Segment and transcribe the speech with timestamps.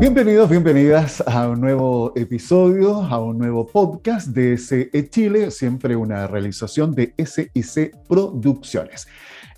[0.00, 6.28] Bienvenidos, bienvenidas a un nuevo episodio, a un nuevo podcast de SE Chile, siempre una
[6.28, 9.08] realización de SIC Producciones.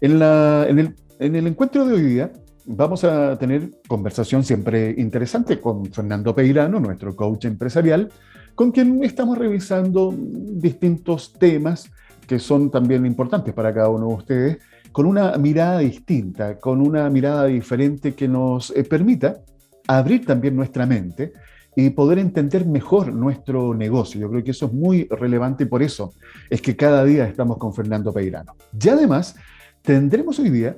[0.00, 2.32] En, en, el, en el encuentro de hoy día
[2.64, 8.10] vamos a tener conversación siempre interesante con Fernando Peirano, nuestro coach empresarial,
[8.54, 11.90] con quien estamos revisando distintos temas
[12.26, 14.58] que son también importantes para cada uno de ustedes,
[14.90, 19.42] con una mirada distinta, con una mirada diferente que nos eh, permita
[19.86, 21.32] abrir también nuestra mente
[21.76, 24.20] y poder entender mejor nuestro negocio.
[24.20, 26.12] Yo creo que eso es muy relevante y por eso
[26.48, 28.56] es que cada día estamos con Fernando Peirano.
[28.80, 29.36] Y además,
[29.82, 30.76] tendremos hoy día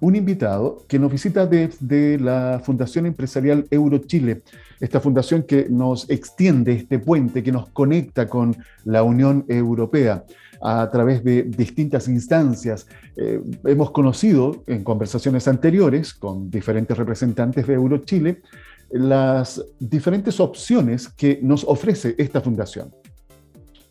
[0.00, 4.42] un invitado que nos visita desde la Fundación Empresarial Eurochile,
[4.78, 10.24] esta fundación que nos extiende este puente, que nos conecta con la Unión Europea
[10.60, 12.86] a través de distintas instancias.
[13.16, 18.42] Eh, hemos conocido en conversaciones anteriores con diferentes representantes de Eurochile
[18.90, 22.90] las diferentes opciones que nos ofrece esta fundación.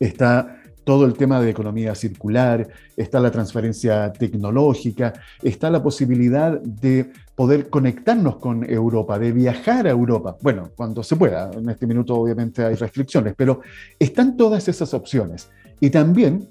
[0.00, 2.66] Está todo el tema de economía circular,
[2.96, 9.90] está la transferencia tecnológica, está la posibilidad de poder conectarnos con Europa, de viajar a
[9.90, 10.38] Europa.
[10.40, 13.60] Bueno, cuando se pueda, en este minuto obviamente hay restricciones, pero
[13.98, 15.50] están todas esas opciones.
[15.78, 16.48] Y también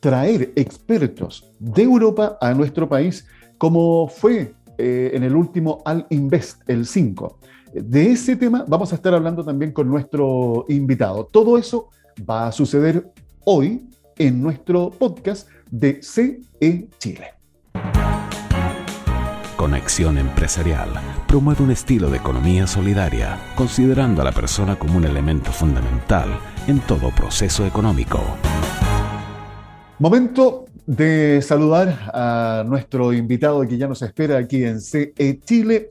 [0.00, 3.26] traer expertos de Europa a nuestro país,
[3.58, 7.38] como fue eh, en el último Al Invest, el 5.
[7.74, 11.26] De ese tema vamos a estar hablando también con nuestro invitado.
[11.30, 11.90] Todo eso
[12.28, 13.12] va a suceder
[13.44, 13.86] hoy
[14.18, 17.34] en nuestro podcast de CE Chile.
[19.56, 20.88] Conexión Empresarial
[21.28, 26.80] promueve un estilo de economía solidaria, considerando a la persona como un elemento fundamental en
[26.80, 28.20] todo proceso económico.
[30.00, 35.90] Momento de saludar a nuestro invitado que ya nos espera aquí en CE Chile.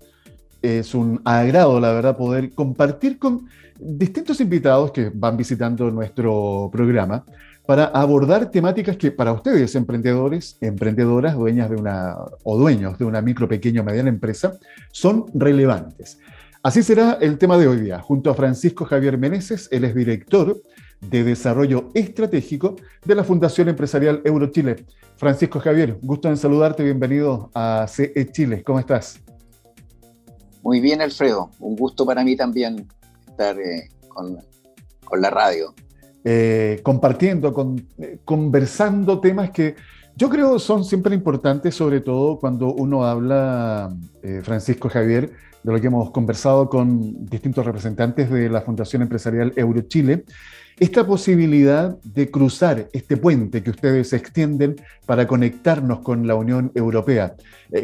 [0.64, 3.46] Es un agrado, la verdad, poder compartir con
[3.80, 7.24] distintos invitados que van visitando nuestro programa
[7.68, 13.22] para abordar temáticas que para ustedes, emprendedores, emprendedoras, dueñas de una o dueños de una
[13.22, 14.58] micro, pequeña o mediana empresa,
[14.92, 16.18] son relevantes.
[16.64, 20.60] Así será el tema de hoy día, junto a Francisco Javier Meneses, él es director
[21.02, 24.86] de Desarrollo Estratégico de la Fundación Empresarial Eurochile.
[25.16, 29.20] Francisco Javier, gusto en saludarte, bienvenido a CE Chile, ¿cómo estás?
[30.62, 32.88] Muy bien, Alfredo, un gusto para mí también
[33.28, 34.38] estar eh, con,
[35.22, 35.74] la radio.
[36.24, 39.76] Eh, compartiendo, con, eh, conversando temas que
[40.16, 43.90] yo creo son siempre importantes, sobre todo cuando uno habla,
[44.44, 45.32] Francisco Javier,
[45.64, 50.26] de lo que hemos conversado con distintos representantes de la Fundación Empresarial Eurochile,
[50.80, 54.76] esta posibilidad de cruzar este puente que ustedes extienden
[55.06, 57.36] para conectarnos con la Unión Europea.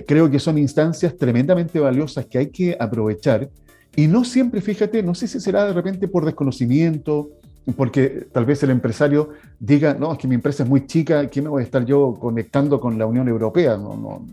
[0.08, 3.50] creo que son instancias tremendamente valiosas que hay que aprovechar
[3.96, 7.30] y no siempre, fíjate, no sé si será de repente por desconocimiento,
[7.78, 9.30] porque tal vez el empresario
[9.60, 12.14] diga, no, es que mi empresa es muy chica, ¿qué me voy a estar yo
[12.20, 13.78] conectando con la Unión Europea?
[13.78, 14.26] No,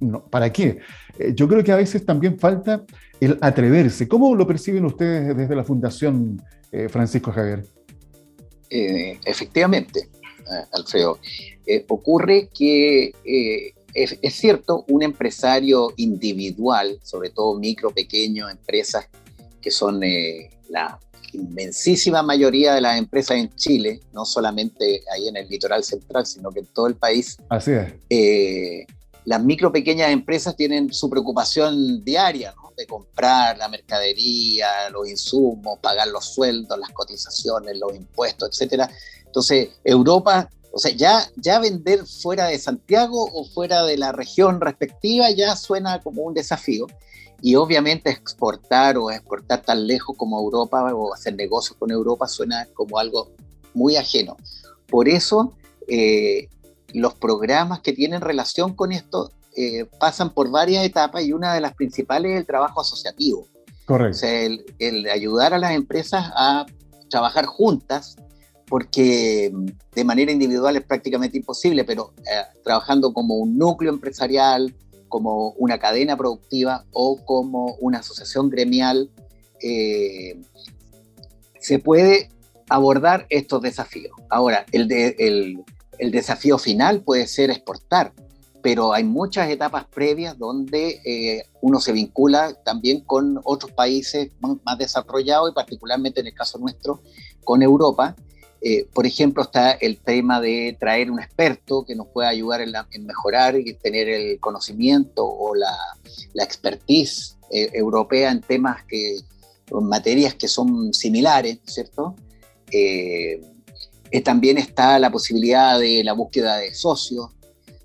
[0.00, 0.78] no, ¿Para qué?
[1.18, 2.82] Eh, yo creo que a veces también falta
[3.20, 4.06] el atreverse.
[4.06, 6.40] ¿Cómo lo perciben ustedes desde la Fundación
[6.70, 7.64] eh, Francisco Javier?
[8.70, 10.08] Eh, efectivamente,
[10.72, 11.18] Alfredo.
[11.88, 13.12] ocurre que
[13.94, 19.08] es, cierto, un empresario individual, sobre todo micro, pequeño, empresas
[19.60, 20.98] que son eh, la
[21.32, 26.50] inmensísima mayoría de las empresas en Chile, no solamente ahí en el litoral central, sino
[26.50, 27.36] que en todo el país.
[27.48, 27.92] Así es.
[28.08, 28.86] Eh,
[29.24, 32.67] las micro, pequeñas empresas tienen su preocupación diaria, ¿no?
[32.78, 38.88] De comprar la mercadería, los insumos, pagar los sueldos, las cotizaciones, los impuestos, etcétera.
[39.26, 44.60] Entonces, Europa o sea, ya, ya vender fuera de Santiago o fuera de la región
[44.60, 46.86] respectiva ya suena como un desafío.
[47.40, 52.66] Y obviamente exportar o exportar tan lejos como Europa o hacer negocios con Europa suena
[52.74, 53.30] como algo
[53.74, 54.36] muy ajeno.
[54.88, 55.54] Por eso
[55.86, 56.48] eh,
[56.92, 61.60] los programas que tienen relación con esto eh, pasan por varias etapas y una de
[61.60, 63.46] las principales es el trabajo asociativo.
[63.84, 64.16] Correcto.
[64.16, 64.48] O sea,
[64.78, 66.66] el ayudar a las empresas a
[67.08, 68.16] trabajar juntas
[68.68, 74.74] porque mm, de manera individual es prácticamente imposible, pero eh, trabajando como un núcleo empresarial,
[75.08, 79.10] como una cadena productiva o como una asociación gremial,
[79.62, 80.40] eh,
[81.60, 82.30] se puede
[82.68, 84.12] abordar estos desafíos.
[84.28, 88.12] Ahora, el, el, desafío final puede ser exportar,
[88.68, 94.30] pero hay muchas etapas previas donde eh, uno se vincula también con otros países
[94.62, 97.00] más desarrollados y particularmente en el caso nuestro
[97.42, 98.14] con Europa,
[98.60, 103.06] eh, por ejemplo, está el tema de traer un experto que nos pueda ayudar en,
[103.06, 105.74] mejorar y tener el conocimiento o la,
[106.34, 109.20] expertise eh, europea en temas que,
[109.80, 112.16] materias que son similares, ¿cierto?
[112.70, 113.40] Eh,
[114.22, 117.30] también está la posibilidad de la búsqueda de socios,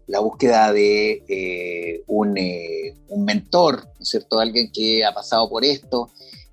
[0.08, 2.38] la búsqueda de un,
[3.10, 4.40] un, mentor, ¿no es cierto?
[4.40, 6.10] Alguien que ha pasado por esto.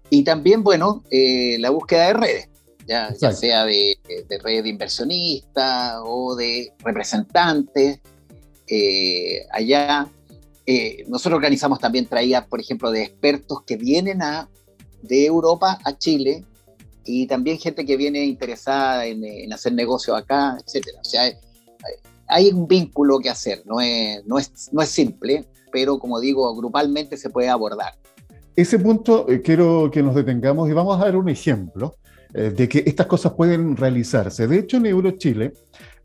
[0.09, 2.51] Y también, bueno, la búsqueda de redes
[2.91, 3.99] ya, sea de,
[4.29, 8.01] de, red de inversionistas o de representantes.
[8.67, 10.09] Eh, allá
[10.67, 14.49] eh, nosotros organizamos también traídas, por ejemplo, de expertos que vienen a,
[15.03, 16.45] de Europa a Chile
[17.05, 20.99] y también gente que viene interesada en, hacer negocios acá, etcétera.
[21.01, 21.33] O sea,
[22.31, 26.55] hay, un vínculo que hacer, no es, no, es, no es simple, pero como digo,
[26.57, 27.95] grupalmente se puede abordar.
[28.57, 31.95] Ese punto eh, quiero que nos detengamos y vamos a dar un ejemplo.
[32.33, 34.47] Eh, de que estas cosas pueden realizarse.
[34.47, 35.53] De hecho, en Eurochile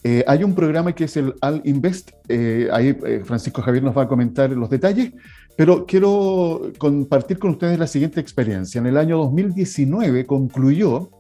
[0.04, 2.12] eh, hay un programa que es el Al Invest.
[2.28, 5.12] Eh, ahí Francisco Javier nos va a comentar los detalles,
[5.56, 8.80] pero quiero compartir con ustedes la siguiente experiencia.
[8.80, 11.12] En el año 2019 concluyó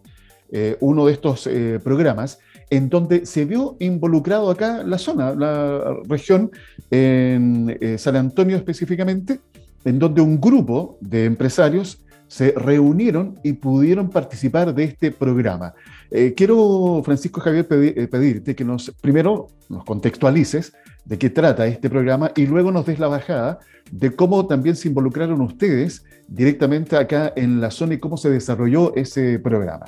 [0.80, 1.50] uno de estos
[1.84, 2.40] programas
[2.76, 6.52] en donde se vio involucrado acá la zona, la región,
[6.92, 9.40] en San Antonio específicamente,
[9.84, 15.74] en donde un grupo de empresarios se reunieron y pudieron participar de este programa.
[16.10, 20.74] Eh, quiero, Francisco Javier, eh, pedirte que nos primero nos contextualices
[21.06, 23.60] de qué trata este programa y luego nos des la bajada
[23.92, 28.96] de cómo también se involucraron ustedes directamente acá en la zona y cómo se desarrolló
[28.96, 29.86] ese programa.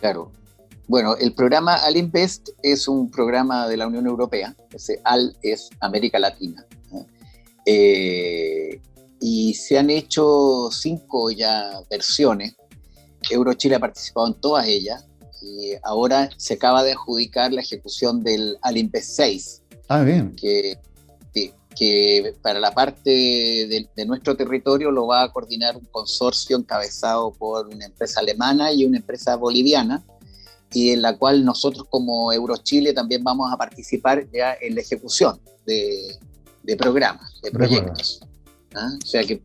[0.00, 0.32] Claro.
[0.90, 4.56] Bueno, el programa Al Invest es un programa de la Unión Europea.
[4.74, 6.66] Ese Al es América Latina.
[7.64, 8.80] Eh,
[9.20, 12.56] y se han hecho cinco ya versiones.
[13.30, 15.06] Eurochile ha participado en todas ellas
[15.40, 19.62] y ahora se acaba de adjudicar la ejecución del Alimpes 6.
[19.86, 20.34] Ah, bien.
[20.34, 20.76] Que,
[21.76, 27.30] que para la parte de, de, nuestro territorio lo va a coordinar un consorcio encabezado
[27.30, 30.04] por una empresa alemana y una empresa boliviana,
[30.72, 35.40] y en la cual nosotros como Eurochile también vamos a participar ya en la ejecución
[35.66, 36.16] de,
[36.62, 38.20] de programas, de proyectos.
[38.74, 38.90] ¿ah?
[39.02, 39.42] O sea que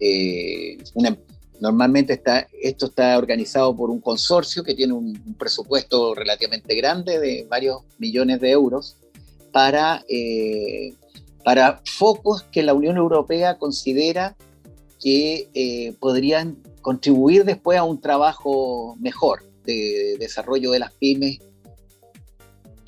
[0.00, 0.78] eh,
[1.60, 7.46] normalmente está, esto está organizado por un consorcio que tiene un, presupuesto relativamente grande de
[7.48, 8.96] varios millones de euros
[9.52, 10.94] para, eh,
[11.44, 14.36] para focos que la Unión Europea considera
[15.00, 21.38] que eh, podrían contribuir después a un trabajo mejor de desarrollo de las pymes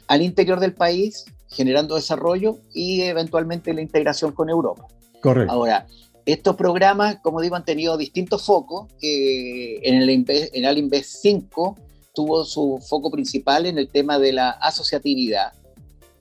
[0.09, 4.87] al interior del país, generando desarrollo y eventualmente la integración con Europa.
[5.23, 5.53] Correcto.
[5.53, 5.87] Ahora,
[6.25, 8.89] estos programas, como digo, han tenido distintos focos.
[9.01, 11.77] en el, en el Invest 5
[12.15, 15.53] tuvo su foco principal en el tema de la asociatividad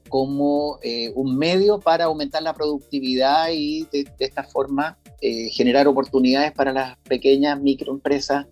[0.09, 6.51] como eh, un medio para aumentar la productividad y de, esta forma eh, generar oportunidades
[6.51, 8.47] para las pequeñas microempresas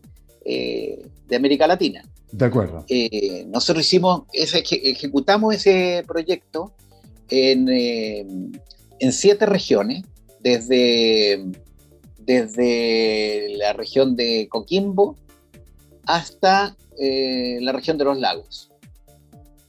[0.48, 2.04] eh, de América Latina.
[2.32, 2.86] De acuerdo.
[3.48, 6.74] nosotros hicimos, ese, ejecutamos ese proyecto
[7.30, 7.70] en,
[9.00, 10.04] en siete regiones
[10.40, 11.46] desde,
[12.20, 15.16] desde la región de Coquimbo
[16.06, 18.72] hasta eh, la región de los lagos.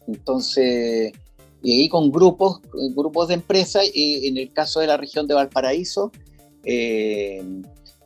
[0.07, 1.13] Entonces,
[1.63, 2.61] y ahí con grupos,
[2.95, 6.11] grupos de empresas, y en el caso de la región de Valparaíso,
[6.65, 7.45] eh,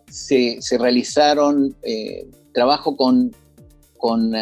[0.09, 3.35] se, realizaron eh, trabajo con,
[3.99, 4.33] con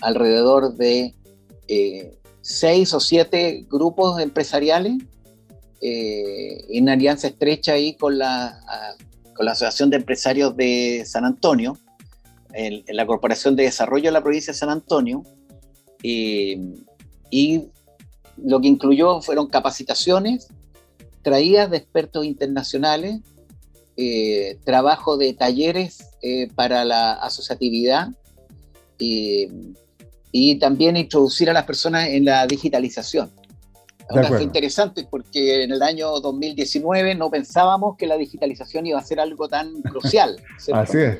[0.00, 1.14] alrededor de
[2.40, 4.98] seis o siete grupos empresariales
[5.80, 8.58] eh, en alianza estrecha ahí con la,
[9.34, 11.78] con la Asociación de Empresarios de San Antonio,
[12.88, 15.22] la Corporación de Desarrollo de la provincia de San Antonio,
[16.02, 17.64] y
[18.36, 20.48] lo que incluyó fueron capacitaciones
[21.22, 23.20] traídas de expertos internacionales,
[23.96, 28.08] eh, trabajo de talleres eh, para la asociatividad
[28.98, 33.30] y también introducir a las personas en la digitalización.
[34.08, 39.02] Ahora fue interesante porque en el año 2019 no pensábamos que la digitalización iba a
[39.02, 40.36] ser algo tan crucial.
[40.72, 41.18] Así es.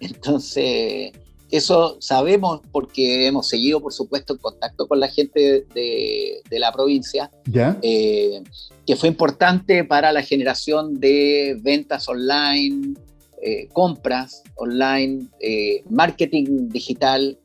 [0.00, 1.12] Entonces,
[1.50, 7.30] eso sabemos porque hemos seguido, por supuesto, en contacto con la gente de, la provincia,
[7.46, 7.78] ¿Ya?
[7.82, 8.42] Eh,
[8.86, 12.94] que fue importante para la generación de ventas online,
[13.40, 17.38] eh, compras online, eh, marketing digital,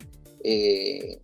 [0.44, 1.20] eh,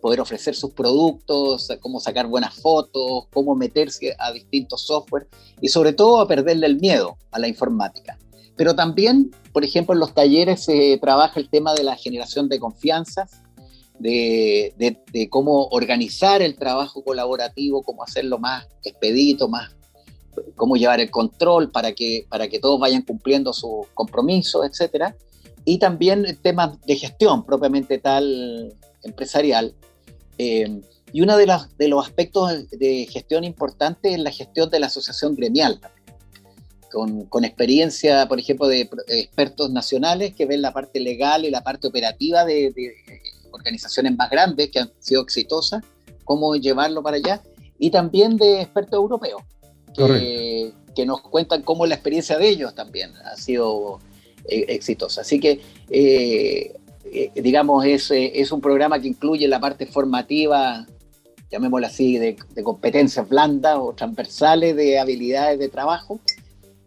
[0.00, 5.28] poder ofrecer sus productos, cómo sacar buenas fotos, cómo meterse a distintos software
[5.60, 8.18] y sobre todo a perderle el miedo a la informática.
[8.60, 12.60] Pero también, por ejemplo, en los talleres se trabaja el tema de la generación de
[12.60, 13.40] confianzas,
[13.98, 14.74] de,
[15.30, 19.70] cómo organizar el trabajo colaborativo, cómo hacerlo más expedito, más
[20.56, 25.16] cómo llevar el control para que, para que todos vayan cumpliendo sus compromisos, etcétera.
[25.64, 29.72] Y también temas de gestión propiamente tal empresarial.
[30.36, 30.82] Eh,
[31.14, 35.34] y uno de, de los aspectos de gestión importante es la gestión de la asociación
[35.34, 35.80] gremial,
[36.90, 41.62] con, con, experiencia, por ejemplo, de expertos nacionales que ven la parte legal y la
[41.62, 42.94] parte operativa de, de
[43.50, 45.82] organizaciones más grandes que han sido exitosas,
[46.24, 47.42] cómo llevarlo para allá,
[47.78, 49.42] y también de expertos europeos,
[49.94, 54.00] que, que nos cuentan cómo la experiencia de ellos también ha sido
[54.48, 55.22] eh, exitosa.
[55.22, 56.72] Así que, eh,
[57.12, 60.86] eh, digamos, es, es un programa que incluye la parte formativa
[61.50, 66.20] llamémoslo así, de, competencias blandas o transversales de habilidades de trabajo,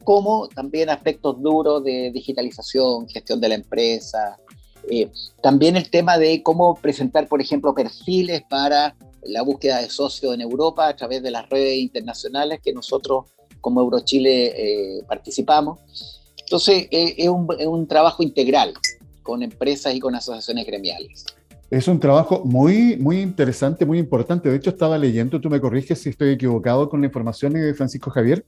[0.03, 4.38] como también aspectos duros de digitalización, gestión de la empresa.
[4.89, 5.10] Eh,
[5.41, 10.41] también el tema de cómo presentar, por ejemplo, perfiles para la búsqueda de socios en
[10.41, 13.25] Europa a través de las redes internacionales que nosotros
[13.62, 15.79] como Eurochile eh, participamos.
[16.38, 18.74] Entonces, eh, es, un, es un trabajo integral
[19.24, 21.25] con empresas y con asociaciones gremiales.
[21.72, 24.50] Es un trabajo muy, muy interesante, muy importante.
[24.50, 28.12] De hecho, estaba leyendo, tú me corriges si estoy equivocado con la información de Francisco
[28.12, 28.45] Javier.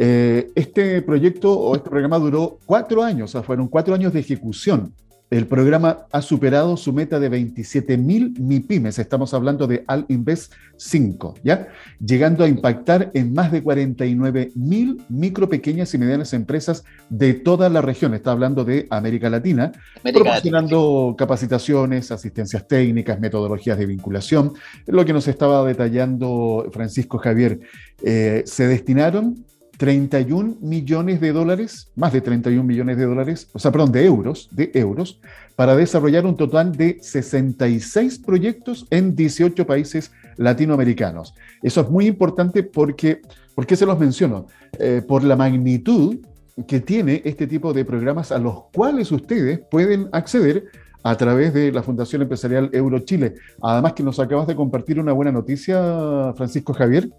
[0.00, 4.20] Eh, este proyecto o este programa duró cuatro años, o sea, fueron cuatro años de
[4.20, 4.94] ejecución.
[5.30, 10.54] El programa ha superado su meta de 27 mil MIPIMES, estamos hablando de Al Invest
[10.76, 11.68] 5, ¿ya?
[12.00, 17.68] Llegando a impactar en más de 49 mil micro, pequeñas y medianas empresas de toda
[17.68, 24.54] la región, está hablando de América Latina, proporcionando capacitaciones, asistencias técnicas, metodologías de vinculación.
[24.86, 27.60] Lo que nos estaba detallando Francisco Javier,
[28.02, 29.44] eh, se destinaron
[29.78, 34.48] 31 millones de dólares, más de 31 millones de dólares, o sea, perdón, de euros,
[34.50, 35.20] de euros,
[35.56, 41.32] para desarrollar un total de 66 proyectos en 18 países latinoamericanos.
[41.62, 43.22] Eso es muy importante porque,
[43.54, 44.46] ¿por qué se los menciono?
[44.78, 46.18] Eh, por la magnitud
[46.66, 50.64] que tiene este tipo de programas a los cuales ustedes pueden acceder
[51.04, 53.34] a través de la Fundación Empresarial Eurochile.
[53.62, 57.10] Además que nos acabas de compartir una buena noticia, Francisco Javier,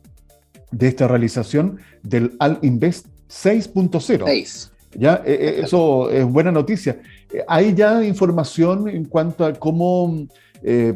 [0.71, 4.69] de esta realización del Al Invest 6.0.
[4.95, 6.99] Ya, eh, eh, eso es buena noticia.
[7.31, 10.27] Eh, ¿Hay ya información en cuanto a cómo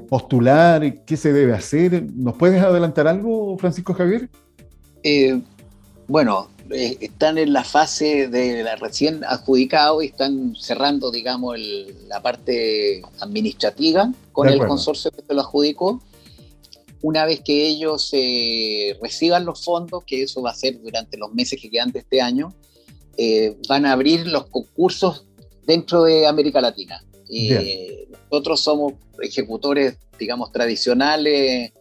[0.09, 2.03] postular, qué se debe hacer?
[2.15, 4.29] ¿Nos puedes adelantar algo, Francisco Javier?
[6.07, 11.57] bueno, están en la fase de la recién adjudicado y están cerrando, digamos,
[12.07, 16.01] la parte administrativa con el consorcio que se lo adjudicó
[17.03, 21.33] una vez que ellos eh, reciban los fondos, que eso va a ser durante los
[21.33, 22.55] meses que quedan de este año,
[23.17, 25.25] eh, van a abrir los concursos
[25.67, 27.03] dentro de América Latina.
[27.27, 27.49] Y
[28.31, 31.73] nosotros somos ejecutores, digamos, tradicionales,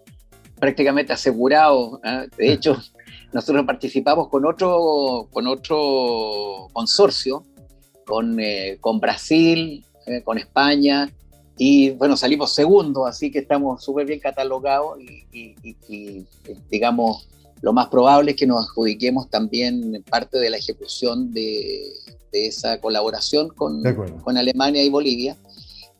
[0.58, 2.00] prácticamente asegurados.
[2.02, 2.26] ¿ah?
[2.36, 2.76] De hecho,
[3.32, 7.44] nosotros participamos con otro, con otro consorcio,
[8.04, 9.84] con, eh, con Brasil,
[10.24, 11.08] con España,
[11.64, 16.26] y bueno, salimos segundo, así que estamos súper bien catalogados y,
[16.68, 17.28] digamos,
[17.60, 21.92] lo más probable es que nos adjudiquemos también parte de la ejecución de,
[22.32, 23.80] esa colaboración con,
[24.24, 25.36] con, Alemania y Bolivia.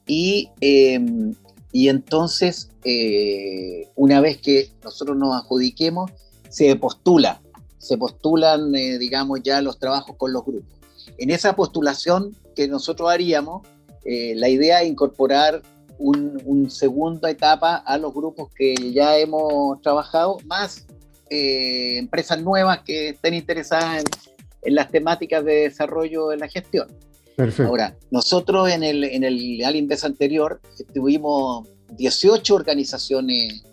[0.05, 1.33] Y, em,
[1.71, 6.11] y entonces, eh, una vez que nosotros nos adjudiquemos,
[6.49, 7.41] se postula,
[7.79, 10.73] se postulan, eh, digamos, ya los trabajos con los grupos.
[11.19, 13.63] En esa postulación que nosotros haríamos,
[14.05, 15.63] eh, la idea es incorporar
[15.99, 20.87] una un segunda etapa a los grupos que ya hemos trabajado, más
[21.31, 24.05] eh, empresas nuevas que estén interesadas
[24.63, 26.87] en, las temáticas de desarrollo de la gestión.
[27.35, 27.69] Perfecto.
[27.69, 30.61] Ahora, nosotros en el, en el Alinvest anterior
[30.95, 33.65] tuvimos 18 organizaciones,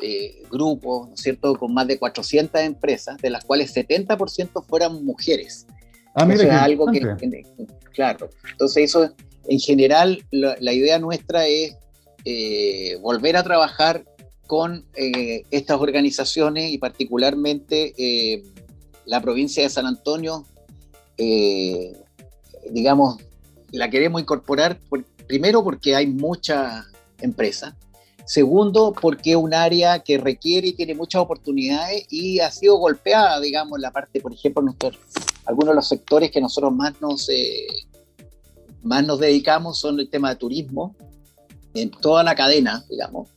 [0.00, 5.04] eh, grupos, ¿no es cierto?, con más de 400 empresas, de las cuales 70% fueran
[5.04, 5.66] mujeres.
[6.14, 7.00] Ah, mira, algo que,
[7.92, 8.28] claro.
[8.50, 9.14] Entonces eso
[9.48, 11.76] en general, la, idea nuestra es
[12.24, 14.04] eh, volver a trabajar
[14.46, 18.42] con eh, estas organizaciones y particularmente eh,
[19.06, 20.46] la provincia de San Antonio,
[22.70, 23.18] digamos,
[23.70, 24.78] la queremos incorporar
[25.26, 26.84] primero porque hay muchas
[27.20, 27.74] empresas,
[28.24, 33.40] segundo porque es un área que requiere y tiene muchas oportunidades y ha sido golpeada,
[33.40, 34.64] digamos, la parte, por ejemplo,
[35.44, 37.28] algunos de los sectores que nosotros más nos
[38.82, 40.94] más nos dedicamos son el tema de turismo,
[41.74, 43.28] en toda la cadena, digamos,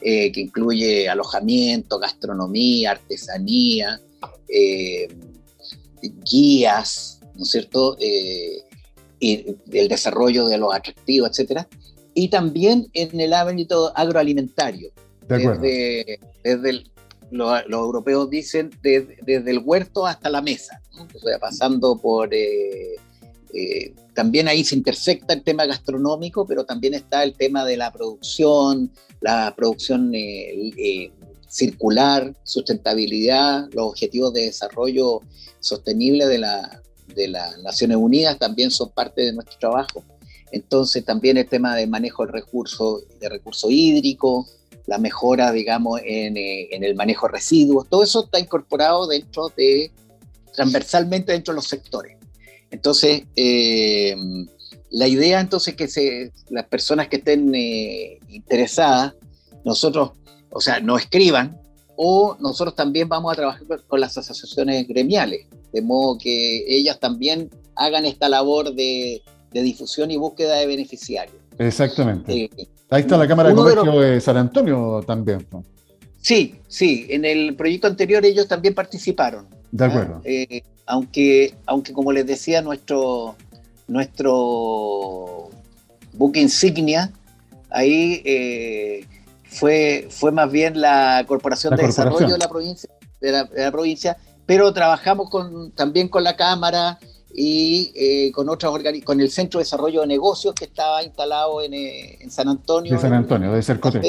[0.00, 4.00] eh, que incluye alojamiento, gastronomía, artesanía,
[4.48, 5.08] eh,
[6.30, 7.96] guías, ¿no es cierto?
[7.98, 8.62] Eh,
[9.20, 11.68] y el desarrollo de los atractivos, etcétera.
[12.14, 14.90] Y también en el ámbito agroalimentario,
[15.26, 16.84] desde, desde,
[17.30, 20.80] los europeos dicen, desde el huerto hasta la mesa,
[21.40, 22.32] pasando por...
[22.32, 22.96] Eh,
[23.54, 27.92] eh, también ahí se intersecta el tema gastronómico, pero también está el tema de la
[27.92, 31.10] producción, la producción eh,
[31.48, 35.20] circular, sustentabilidad, los objetivos de desarrollo
[35.60, 36.82] sostenible de, la,
[37.14, 40.02] de las Naciones Unidas también son parte de nuestro trabajo.
[40.50, 44.48] Entonces también el tema de manejo del recurso, de recurso hídrico,
[44.86, 49.50] la mejora, digamos, en, eh, en, el manejo de residuos, todo eso está incorporado dentro
[49.56, 49.90] de,
[50.52, 52.16] transversalmente dentro de los sectores.
[52.74, 54.16] Entonces, eh,
[54.90, 59.14] la idea entonces que se, las personas que estén eh, interesadas,
[59.64, 60.10] nosotros,
[60.50, 61.56] o sea, nos escriban
[61.94, 67.48] o nosotros también vamos a trabajar con las asociaciones gremiales, de modo que ellas también
[67.76, 71.36] hagan esta labor de, difusión y búsqueda de beneficiarios.
[71.56, 72.50] Exactamente.
[72.90, 75.46] Ahí está la Cámara de Comercio de, San Antonio también.
[76.20, 79.46] Sí, sí, en el proyecto anterior ellos también participaron.
[79.70, 80.20] De acuerdo.
[80.24, 83.36] Eh, aunque, aunque como les decía, nuestro,
[83.86, 85.50] nuestro
[86.12, 87.12] buque insignia
[87.70, 89.06] ahí eh,
[89.44, 92.88] fue, fue más bien la Corporación de Desarrollo de la provincia,
[93.20, 96.98] de la, provincia pero trabajamos con, también con la Cámara
[97.34, 98.72] y eh, con otras
[99.04, 102.92] con el Centro de Desarrollo de Negocios que estaba instalado en, eh, en San Antonio.
[102.92, 104.02] De San Antonio, de Cercotec.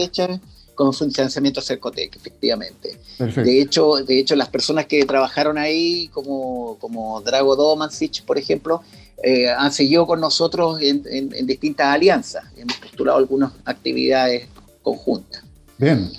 [0.75, 2.99] Con financiamiento Cercotec, efectivamente.
[3.17, 8.81] De hecho, de hecho, las personas que trabajaron ahí, como, como Drago Domancic, por ejemplo,
[9.23, 12.43] eh, han seguido con nosotros en, en, distintas alianzas.
[12.57, 14.47] Hemos postulado algunas actividades
[14.81, 15.43] conjuntas.
[15.77, 16.11] Bien,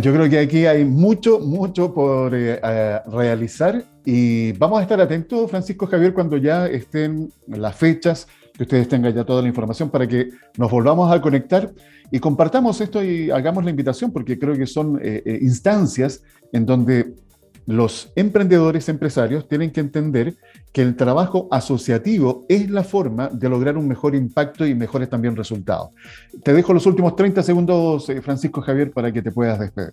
[0.00, 5.86] yo creo que aquí hay mucho, mucho por realizar y vamos a estar atentos, Francisco
[5.86, 8.26] Javier, cuando ya estén las fechas,
[8.58, 11.72] que ustedes tengan ya toda la información para que nos volvamos a conectar
[12.10, 16.66] y compartamos esto y hagamos la invitación, porque creo que son eh, eh, instancias en
[16.66, 17.14] donde
[17.66, 20.34] los emprendedores, empresarios, tienen que entender
[20.72, 25.36] que el trabajo asociativo es la forma de lograr un mejor impacto y mejores también
[25.36, 25.90] resultados.
[26.42, 29.92] Te dejo los últimos 30 segundos, eh, Francisco Javier, para que te puedas despedir.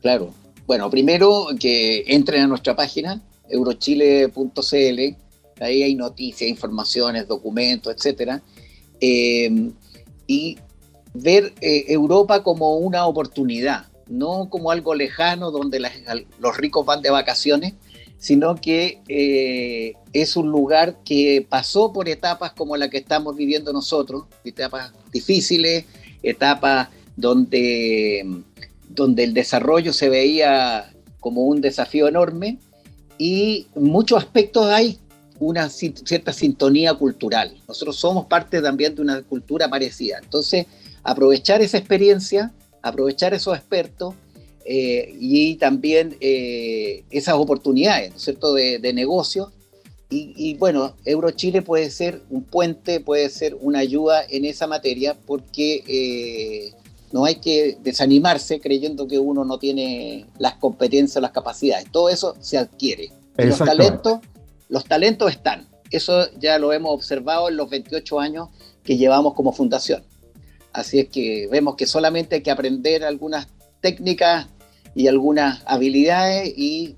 [0.00, 0.32] Claro,
[0.66, 3.20] bueno, primero que entren a nuestra página,
[3.50, 5.16] eurochile.cl,
[5.60, 8.42] ahí hay noticias, informaciones, documentos, etcétera,
[9.00, 9.70] eh,
[10.26, 10.58] y
[11.14, 15.80] ver eh, Europa como una oportunidad, no como algo lejano donde
[16.38, 17.74] los ricos van de vacaciones,
[18.18, 23.72] sino que eh, es un lugar que pasó por etapas como la que estamos viviendo
[23.72, 25.84] nosotros, etapas difíciles,
[26.22, 28.44] etapas donde
[28.90, 32.58] donde el desarrollo se veía como un desafío enorme
[33.18, 34.98] y muchos aspectos hay
[35.40, 37.56] una cierta sintonía cultural.
[37.66, 40.20] Nosotros somos parte también de una cultura parecida.
[40.22, 40.66] Entonces,
[41.02, 44.14] aprovechar esa experiencia, aprovechar esos expertos
[44.64, 49.50] eh, y también eh, esas oportunidades, ¿no es cierto?, de, de negocio.
[50.10, 55.16] Y, y, bueno, Eurochile puede ser un puente, puede ser una ayuda en esa materia
[55.24, 56.72] porque eh,
[57.12, 61.90] no hay que desanimarse creyendo que uno no tiene las competencias, las capacidades.
[61.90, 63.10] Todo eso se adquiere.
[63.36, 64.18] Los talentos,
[64.70, 65.68] los talentos están.
[65.90, 68.48] Eso ya lo hemos observado en los 28 años
[68.82, 70.02] que llevamos como fundación.
[70.72, 73.48] Así es que vemos que solamente hay que aprender algunas
[73.80, 74.46] técnicas
[74.94, 76.96] y algunas habilidades y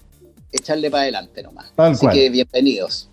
[0.52, 1.72] echarle para adelante nomás.
[1.76, 3.08] Así que bienvenidos.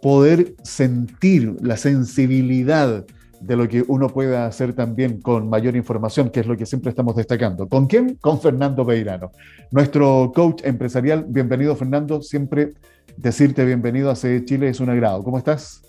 [0.00, 3.06] poder sentir la sensibilidad
[3.42, 6.90] de lo que uno pueda hacer también con mayor información, que es lo que siempre
[6.90, 7.68] estamos destacando.
[7.68, 8.16] ¿Con quién?
[8.20, 9.32] Con Fernando Beirano,
[9.70, 11.24] nuestro coach empresarial.
[11.28, 12.22] Bienvenido, Fernando.
[12.22, 12.72] Siempre
[13.16, 15.22] decirte bienvenido a CE Chile es un agrado.
[15.22, 15.82] ¿Cómo estás?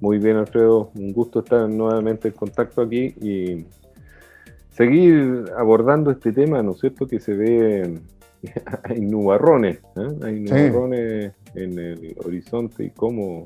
[0.00, 0.90] Muy bien, Alfredo.
[0.94, 3.66] Un gusto estar nuevamente en contacto aquí y
[4.70, 7.06] seguir abordando este tema, ¿no es cierto?
[7.06, 8.00] Que se ve,
[8.84, 10.08] hay nubarrones, ¿eh?
[10.22, 13.44] hay nubarrones en el horizonte y cómo,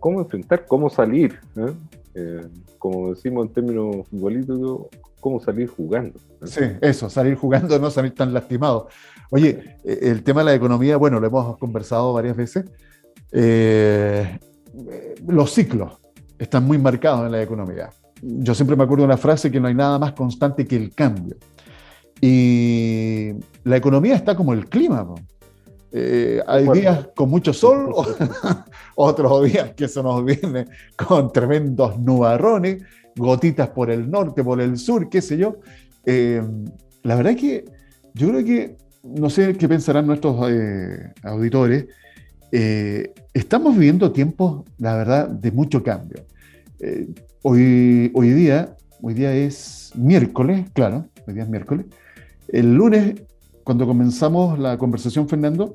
[0.00, 1.72] cómo enfrentar, cómo salir, ¿eh?
[2.18, 2.48] Eh,
[2.78, 4.86] como decimos en términos futbolísticos,
[5.20, 6.18] cómo salir jugando.
[6.44, 8.88] Sí, eso, salir jugando, no salir tan lastimado.
[9.30, 12.64] Oye, el tema de la economía, bueno, lo hemos conversado varias veces.
[15.26, 16.00] los ciclos,
[16.38, 17.90] están muy marcados en la economía.
[18.22, 20.94] Yo siempre me acuerdo de una frase que no hay nada más constante que el
[20.94, 21.36] cambio.
[22.20, 23.32] Y
[23.64, 25.06] la economía está como el clima.
[25.92, 27.94] Eh, hay días con mucho sol,
[28.96, 32.82] otros días que se nos viene con tremendos nubarrones,
[33.16, 35.58] gotitas por el norte, por el sur, qué sé yo.
[36.04, 36.42] Eh,
[37.02, 37.64] la verdad es que
[38.14, 41.86] yo creo que, no sé qué pensarán nuestros eh, auditores,
[43.34, 46.24] estamos viviendo tiempos, la verdad, de mucho cambio.
[47.42, 51.86] hoy, hoy, día, hoy día es miércoles, claro, hoy día es miércoles.
[52.48, 53.14] El lunes
[53.66, 55.74] cuando comenzamos la conversación, Fernando,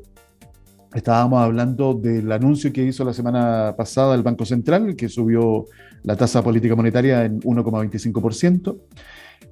[0.94, 5.66] estábamos hablando del anuncio que hizo la semana pasada el Banco Central, que subió
[6.04, 8.78] la tasa política monetaria en 1,25%.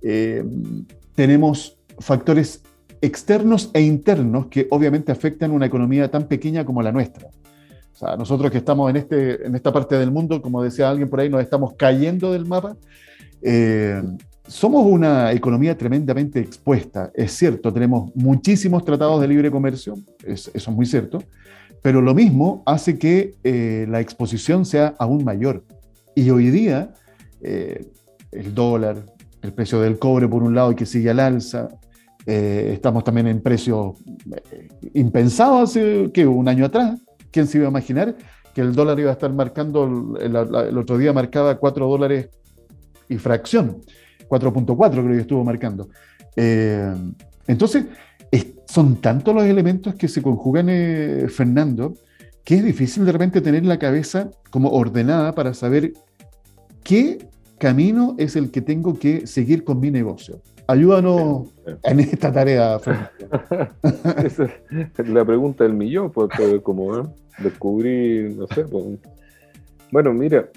[0.02, 0.46] Eh,
[1.16, 2.64] tenemos factores
[3.02, 7.28] externos e internos que obviamente afectan una economía tan pequeña como la nuestra.
[7.28, 11.10] O sea, nosotros que estamos en, este, en esta parte del mundo, como decía alguien
[11.10, 12.78] por ahí, nos estamos cayendo del mapa.
[13.42, 14.02] Eh,
[14.50, 19.94] somos una economía tremendamente expuesta, es cierto, tenemos muchísimos tratados de libre comercio,
[20.26, 21.24] eso es muy cierto,
[21.84, 25.64] pero lo mismo hace que eh, la exposición sea aún mayor.
[26.16, 26.92] Y hoy día,
[27.42, 27.86] eh,
[28.32, 28.98] el dólar,
[29.44, 31.70] el precio del cobre por un lado y que sigue al alza,
[32.26, 33.98] eh, estamos también en precios
[34.96, 37.00] impensados hace que un año atrás.
[37.32, 38.16] ¿Quién se iba a imaginar
[38.56, 42.30] que el dólar iba a estar marcando, el, el otro día marcaba 4 dólares
[43.08, 43.78] y fracción?
[44.30, 45.90] 4.4 creo que estuvo marcando.
[46.36, 46.94] Eh,
[47.48, 47.86] entonces,
[48.70, 51.96] son tantos los elementos que se conjugan, eh, Fernando,
[52.44, 55.94] que es difícil de repente tener la cabeza como ordenada para saber
[56.84, 60.42] qué camino es el que tengo que seguir con mi negocio.
[60.68, 61.50] Ayúdanos
[61.84, 63.10] en esta tarea, Fernando.
[64.24, 64.50] Esa
[65.00, 66.30] es la pregunta del millón, pues,
[66.62, 68.66] como descubrir, no sé.
[68.66, 69.00] Pues.
[69.92, 70.48] Bueno, mira,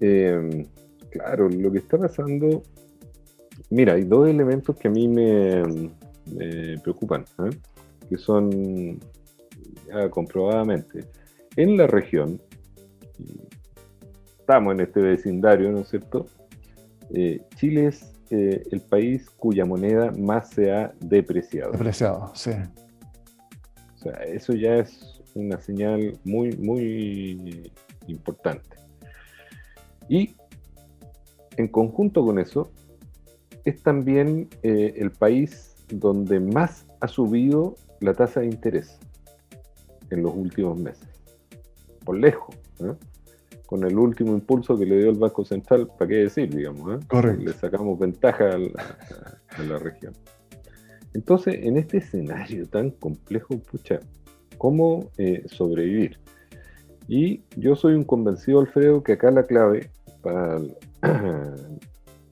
[0.00, 0.66] eh,
[1.10, 2.62] claro, lo que está pasando
[3.70, 5.62] Mira, hay dos elementos que a mí me,
[6.82, 7.56] preocupan, ¿eh?
[8.08, 9.00] que son
[10.10, 11.04] comprobadamente.
[11.56, 12.40] En la región,
[14.38, 16.26] estamos en este vecindario, ¿no es cierto?
[17.14, 21.72] Eh, Chile es eh, el país cuya moneda más se ha depreciado.
[21.72, 22.50] Depreciado, sí.
[23.94, 27.72] O sea, eso ya es una señal muy, muy
[28.06, 28.76] importante.
[30.08, 30.36] Y
[31.56, 32.70] en conjunto con eso,
[33.66, 38.98] es también eh, el país donde más ha subido la tasa de interés
[40.10, 41.08] en los últimos meses,
[42.04, 42.54] por lejos,
[43.66, 47.04] con el último impulso que le dio el Banco Central, ¿para qué decir, digamos?
[47.06, 47.44] Correcto.
[47.44, 50.12] Le sacamos ventaja a la, región.
[51.12, 53.98] Entonces, en este escenario tan complejo, pucha,
[54.58, 56.20] ¿cómo eh, sobrevivir?
[57.08, 59.90] Y yo soy un convencido, Alfredo, que acá la clave
[60.22, 60.60] para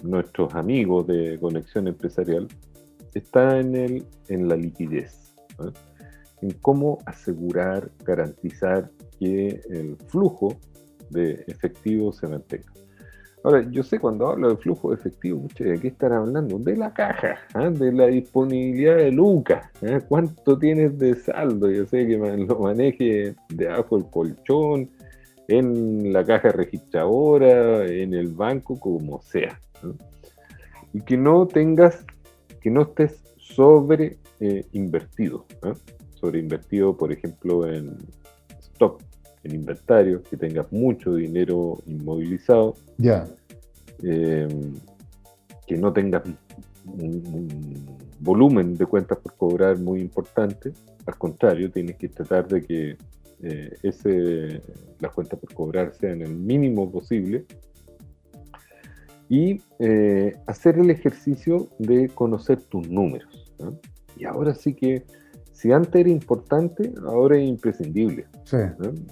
[0.05, 2.47] nuestros amigos de conexión empresarial
[3.15, 5.35] está en, el, en la liquidez,
[6.43, 10.57] en cómo asegurar, garantizar que el flujo
[11.11, 12.73] de efectivo se mantenga.
[13.45, 16.59] Ahora, yo sé cuando hablo de flujo de efectivo, ¿de qué estarán hablando?
[16.59, 17.69] De la caja, ¿ah?
[17.69, 20.01] de la disponibilidad de lucas, ¿ah?
[20.09, 24.91] cuánto tienes de saldo, yo sé que lo maneje debajo del colchón,
[25.49, 29.61] en la caja registradora, en el banco, como sea.
[30.93, 32.05] Y que no tengas,
[32.61, 35.45] que no estés sobre eh, invertido,
[36.15, 37.97] sobre invertido, por ejemplo, en
[38.61, 39.03] stock,
[39.43, 42.75] en inventario, que tengas mucho dinero inmovilizado.
[42.99, 43.27] Ya.
[44.03, 44.75] Em,
[45.67, 46.23] que no tengas
[46.87, 47.87] un,
[48.21, 50.73] volumen de cuentas por cobrar muy importante.
[51.07, 52.97] Al contrario, tienes que tratar de que
[53.43, 54.63] eh, ese,
[55.01, 57.45] las cuentas por cobrar sean el mínimo posible
[59.29, 63.53] y eh, hacer el ejercicio de conocer tus números.
[64.17, 65.05] Y ahora sí que,
[65.53, 68.27] si antes era importante, ahora es imprescindible.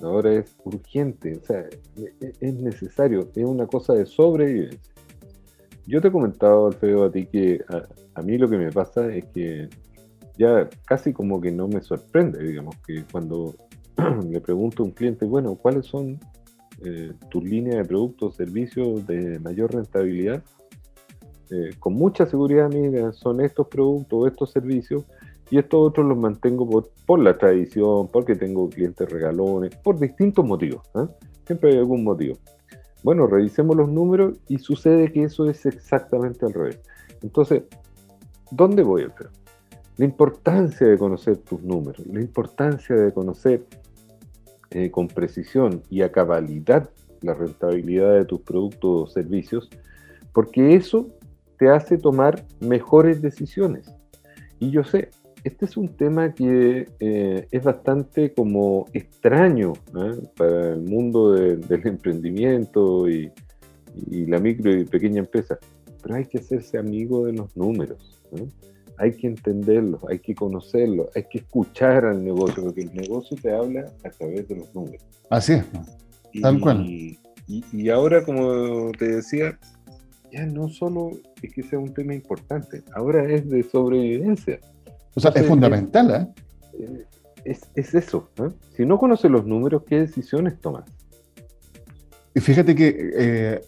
[0.02, 4.92] Ahora es urgente, o sea, e, e, es necesario, es una cosa de sobrevivencia.
[5.86, 7.64] Yo te he comentado, Alfredo, a ti que
[8.14, 9.68] a, mí lo que me pasa es que
[10.38, 13.54] ya casi como que no me sorprende, digamos, que cuando
[14.30, 16.20] le pregunto a un cliente, bueno, ¿cuáles son
[16.84, 20.42] eh, tus líneas de productos, servicios de mayor rentabilidad?
[21.50, 25.04] Eh, con mucha seguridad, mira, son estos productos, estos servicios,
[25.52, 30.46] y estos otros los mantengo por, por la tradición, porque tengo clientes regalones, por distintos
[30.46, 30.80] motivos.
[30.94, 31.06] ¿eh?
[31.46, 32.38] Siempre hay algún motivo.
[33.02, 36.80] Bueno, revisemos los números y sucede que eso es exactamente al revés.
[37.20, 37.64] Entonces,
[38.50, 39.30] ¿dónde voy, Alfredo?
[39.98, 43.66] La importancia de conocer tus números, la importancia de conocer
[44.74, 46.90] eh, con precisión y a cabalidad
[47.22, 49.68] la rentabilidad de tus productos o servicios,
[50.32, 51.08] porque eso
[51.58, 53.92] te hace tomar mejores decisiones.
[54.58, 55.10] Y yo sé,
[55.44, 60.20] este es un tema que eh, es bastante como extraño ¿eh?
[60.36, 63.30] para el mundo del emprendimiento y,
[64.10, 65.58] la micro y pequeña empresa,
[66.02, 68.22] pero hay que hacerse amigo de los números.
[69.02, 73.52] Hay que entenderlos, hay que conocerlos, hay que escuchar al negocio, porque el negocio te
[73.52, 75.02] habla a través de los números.
[75.28, 75.64] Así es,
[76.40, 76.86] tal cual.
[76.86, 77.18] Y,
[77.72, 79.58] y ahora, como te decía,
[80.32, 81.10] ya no solo
[81.42, 84.60] es que sea un tema importante, ahora es de sobrevivencia.
[85.14, 86.32] O sea, es fundamental,
[86.78, 87.06] ¿eh?
[87.44, 88.30] Es, eso.
[88.38, 88.48] ¿eh?
[88.76, 90.84] Si no conoces los números, ¿qué decisiones tomas?
[92.34, 93.60] Y fíjate que eh,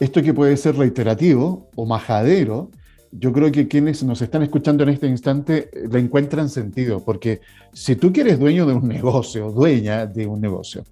[0.00, 2.70] esto que puede ser reiterativo o majadero,
[3.12, 7.40] yo creo que quienes nos están escuchando en este instante le encuentran sentido, porque
[7.72, 10.84] si tú quieres dueño de un negocio, dueña de un negocio,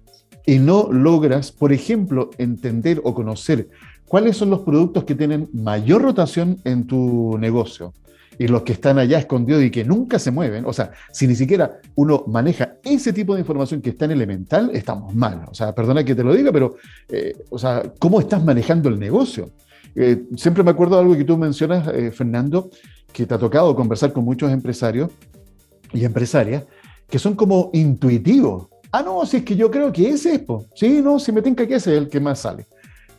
[0.45, 3.67] y no logras, por ejemplo, entender o conocer
[4.07, 7.93] cuáles son los productos que tienen mayor rotación en tu negocio
[8.39, 11.35] y los que están allá escondidos y que nunca se mueven, o sea, si ni
[11.35, 15.45] siquiera uno maneja ese tipo de información que es tan elemental, estamos mal.
[15.49, 16.75] O sea, perdona que te lo diga, pero,
[17.09, 19.51] eh, o sea, ¿cómo estás manejando el negocio?
[19.99, 22.69] Eh, siempre me acuerdo de algo que tú mencionas, eh, Fernando,
[23.11, 25.09] que te ha tocado conversar con muchos empresarios
[25.91, 26.65] y empresarias
[27.09, 28.67] que son como intuitivos.
[28.91, 30.41] Ah, no, si es que yo creo que ese es,
[30.75, 32.67] sí, no, si me tenga que ese es el que más sale.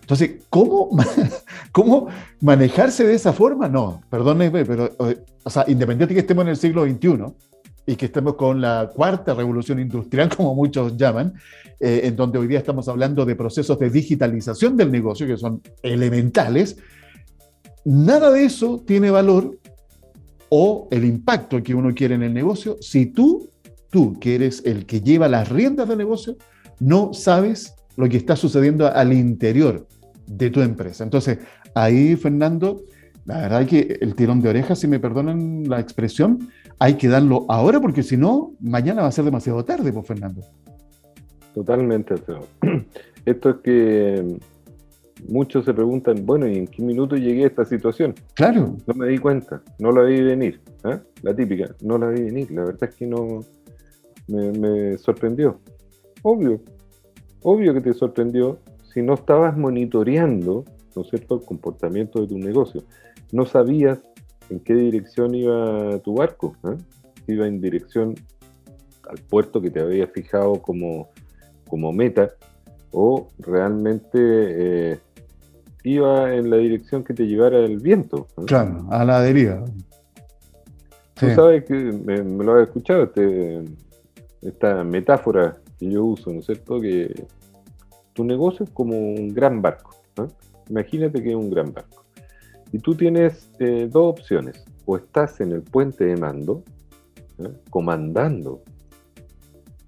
[0.02, 0.90] Entonces, ¿cómo,
[1.72, 2.06] ¿cómo
[2.40, 3.68] manejarse de esa forma?
[3.68, 4.88] No, perdóneme, pero,
[5.42, 7.24] o sea, independiente de que estemos en el siglo XXI
[7.88, 11.32] y que estemos con la cuarta revolución industrial, como muchos llaman,
[11.80, 15.62] eh, en donde hoy día estamos hablando de procesos de digitalización del negocio que son
[15.82, 16.76] elementales,
[17.86, 19.58] nada de eso tiene valor
[20.50, 23.48] o el impacto que uno quiere en el negocio si tú,
[23.88, 26.36] tú que eres el que lleva las riendas del negocio,
[26.80, 29.88] no sabes lo que está sucediendo al interior
[30.26, 31.04] de tu empresa.
[31.04, 31.38] Entonces,
[31.74, 32.82] ahí, Fernando,
[33.24, 37.08] la verdad es que el tirón de orejas, si me perdonan la expresión, hay que
[37.08, 40.42] darlo ahora porque si no, mañana va a ser demasiado tarde, pues, Fernando.
[41.54, 42.14] Totalmente,
[43.24, 44.38] Esto es que
[45.28, 48.14] muchos se preguntan, bueno, ¿y en qué minuto llegué a esta situación?
[48.34, 48.76] Claro.
[48.86, 50.60] No me di cuenta, no la vi venir.
[50.84, 50.98] ¿eh?
[51.22, 52.50] La típica, no la vi venir.
[52.52, 53.44] La verdad es que no
[54.28, 55.60] me sorprendió.
[56.22, 56.60] Obvio,
[57.42, 58.60] obvio que te sorprendió
[58.92, 60.64] si no estabas monitoreando,
[60.94, 62.82] ¿no es cierto?, el comportamiento de tu negocio.
[63.32, 63.98] No sabías
[64.50, 66.76] en qué dirección iba tu barco, ¿eh?
[67.26, 68.14] iba en dirección
[69.08, 71.08] al puerto que te había fijado como,
[71.68, 72.30] como meta
[72.90, 74.98] o realmente eh,
[75.84, 78.28] iba en la dirección que te llevara el viento.
[78.36, 78.42] ¿eh?
[78.46, 79.64] Claro, a la deriva.
[81.14, 83.64] Tú sabes que me, lo has escuchado, este,
[84.40, 86.80] esta metáfora que yo uso, ¿no es cierto?
[86.80, 87.26] Que
[88.12, 89.96] tu negocio es como un gran barco.
[90.68, 92.04] Imagínate que es un gran barco.
[92.72, 94.64] Y tú tienes eh, dos opciones.
[94.84, 96.62] O estás en el puente de mando,
[97.70, 98.62] comandando,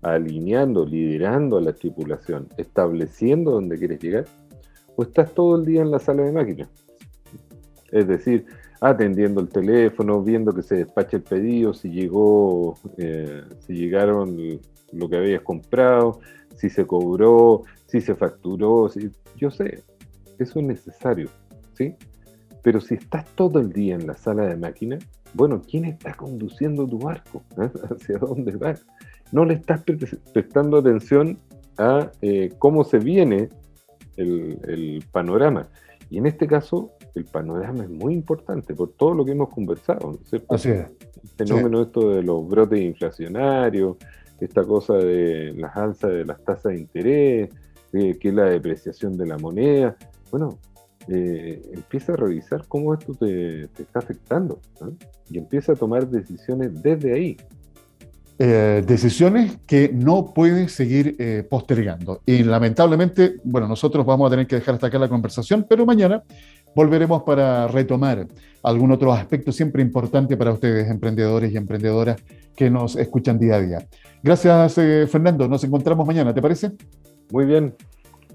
[0.02, 4.24] alineando, liderando a la tripulación, estableciendo dónde quieres llegar,
[4.96, 6.68] o estás todo el día en la sala de máquinas.
[7.90, 8.46] Es decir,
[8.80, 14.36] atendiendo el teléfono, viendo que se despacha el pedido, si llegó, eh, si llegaron
[14.92, 16.20] lo que habías comprado,
[16.56, 19.82] si se cobró, si se facturó, si, yo sé,
[20.38, 21.28] eso es necesario,
[21.74, 21.94] ¿sí?
[22.62, 24.98] Pero si estás todo el día en la sala de máquina,
[25.34, 27.42] bueno, ¿quién está conduciendo tu barco?
[27.58, 27.70] ¿Eh?
[27.90, 28.74] ¿Hacia dónde va?
[29.32, 29.82] No le estás
[30.32, 31.38] prestando atención
[31.78, 33.48] a eh, cómo se viene
[34.16, 35.68] el, panorama.
[36.10, 40.18] Y en este caso, el panorama es muy importante por todo lo que hemos conversado.
[40.24, 40.54] ¿cierto?
[40.54, 40.86] Así es.
[41.38, 43.96] El fenómeno esto de los brotes inflacionarios,
[44.40, 47.50] esta cosa de las alzas de las tasas de interés,
[47.92, 49.96] que es la depreciación de la moneda.
[50.30, 50.58] Bueno,
[51.12, 54.60] eh, empieza a revisar cómo esto te, está afectando
[55.28, 57.36] y empieza a tomar decisiones desde ahí.
[58.38, 62.20] Eh, decisiones que no puedes seguir eh, postergando.
[62.24, 66.22] Y lamentablemente, bueno, nosotros vamos a tener que dejar hasta acá la conversación, pero mañana
[66.76, 68.28] volveremos para retomar
[68.62, 72.22] algún otro aspecto siempre importante para ustedes, emprendedores y emprendedoras
[72.54, 73.88] que nos escuchan día a día.
[74.22, 74.74] Gracias,
[75.10, 75.48] Fernando.
[75.48, 76.70] Nos encontramos mañana, ¿te parece?
[77.32, 77.74] Muy bien,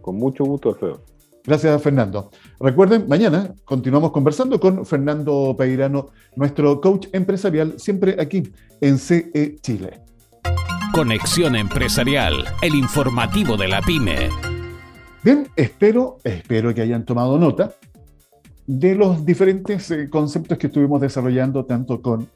[0.01, 1.14] con mucho gusto, Alfredo.
[1.45, 2.31] Gracias, Fernando.
[2.59, 10.01] Recuerden, mañana continuamos conversando con Fernando Peirano, nuestro coach empresarial, siempre aquí en CE Chile.
[10.91, 14.29] Conexión Empresarial, el informativo de la pyme.
[15.23, 17.73] Bien, espero, espero que hayan tomado nota
[18.65, 22.27] de los diferentes eh, conceptos que estuvimos desarrollando tanto con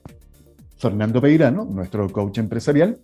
[0.77, 2.99] Fernando Peirano, nuestro coach empresarial,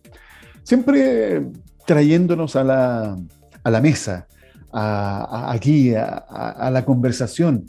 [0.62, 1.48] siempre
[1.86, 3.18] trayéndonos a la,
[3.64, 4.28] a la mesa
[4.76, 7.66] aquí a, la conversación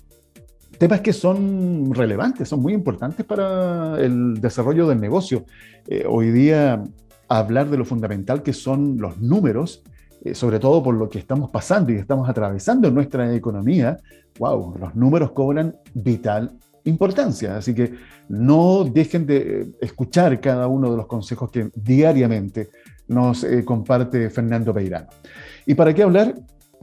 [0.79, 5.45] temas que son relevantes, son muy importantes para el desarrollo del negocio.
[5.89, 6.83] Eh, hoy día
[7.29, 9.83] hablar de lo fundamental que son los números,
[10.23, 13.97] eh, sobre todo por lo que estamos pasando y estamos atravesando en nuestra economía,
[14.39, 16.53] wow, los números cobran vital
[16.85, 17.57] importancia.
[17.57, 17.95] Así que
[18.29, 22.69] no dejen de escuchar cada uno de los consejos que diariamente
[23.09, 25.09] nos eh, comparte Fernando Peirano.
[25.65, 26.35] ¿Y para qué hablar?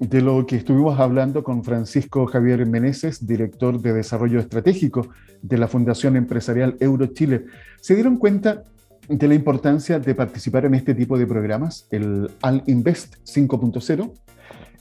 [0.09, 5.07] De lo que estuvimos hablando con Francisco Javier Meneses, director de Desarrollo Estratégico
[5.41, 7.45] de la Fundación Empresarial Eurochile.
[7.79, 8.63] ¿Se dieron cuenta
[9.07, 11.87] de la importancia de participar en este tipo de programas?
[11.89, 14.11] El Al Invest 5.0,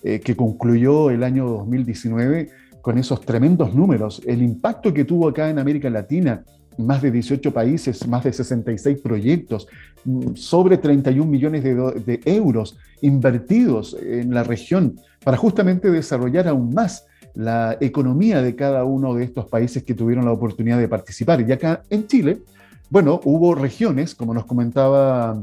[0.03, 5.51] eh, que concluyó el año 2019 con esos tremendos números, el impacto que tuvo acá
[5.51, 6.45] en América Latina,
[6.79, 9.67] más de 18 países, más de 66 proyectos,
[10.05, 17.07] mm, sobre 31 millones de, euros invertidos en la región para justamente desarrollar aún más
[17.35, 21.41] la economía de cada uno de estos países que tuvieron la oportunidad de participar.
[21.41, 22.43] Y acá en Chile,
[22.91, 25.43] bueno, hubo regiones, como nos comentaba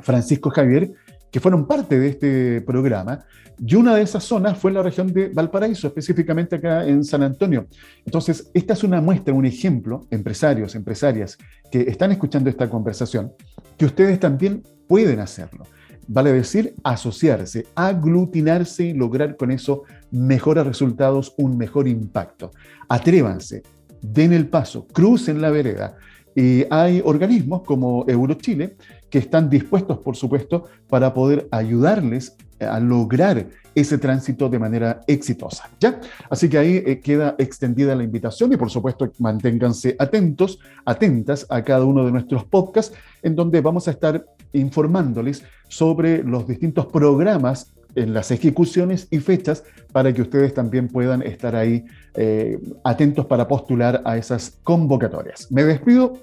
[0.00, 0.92] Francisco Javier,
[1.30, 3.24] que fueron parte de este programa,
[3.60, 7.66] y una de esas zonas fue la región de Valparaíso, específicamente acá en San Antonio.
[8.04, 11.36] Entonces, esta es una muestra, un ejemplo, empresarios, empresarias
[11.70, 13.32] que están escuchando esta conversación,
[13.76, 15.64] que ustedes también pueden hacerlo.
[16.06, 22.52] Vale decir, asociarse, aglutinarse y lograr con eso mejores resultados, un mejor impacto.
[22.88, 23.62] Atrévanse,
[24.00, 25.96] den el paso, crucen la vereda.
[26.34, 28.76] Y hay organismos como Eurochile
[29.10, 35.70] que están dispuestos, por supuesto, para poder ayudarles a lograr ese tránsito de manera exitosa.
[35.80, 36.00] ¿ya?
[36.28, 41.62] Así que ahí eh, queda extendida la invitación y por supuesto manténganse atentos, atentas a
[41.62, 47.72] cada uno de nuestros podcasts en donde vamos a estar informándoles sobre los distintos programas
[47.94, 53.48] en las ejecuciones y fechas para que ustedes también puedan estar ahí eh, atentos para
[53.48, 55.50] postular a esas convocatorias.
[55.50, 56.14] Me despido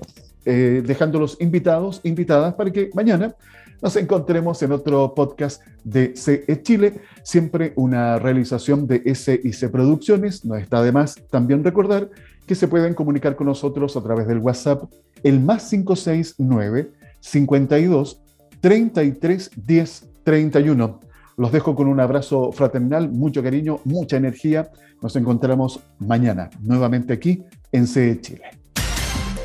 [0.46, 3.36] eh, dejándolos invitados, invitadas para que mañana
[3.82, 10.46] nos encontremos en otro podcast de CE Chile, siempre una realización de SIC Producciones.
[10.46, 12.10] No está de más también recordar
[12.48, 14.84] que se pueden comunicar con nosotros a través del WhatsApp,
[15.24, 18.22] el más 569 52
[18.62, 21.00] 33 10 31.
[21.38, 24.70] Los dejo con un abrazo fraternal, mucho cariño, mucha energía.
[25.02, 28.65] Nos encontramos mañana nuevamente aquí en CE Chile.